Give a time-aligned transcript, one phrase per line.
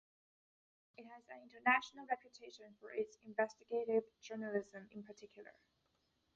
[0.97, 5.53] It has an international reputation for its investigative journalism, in particular.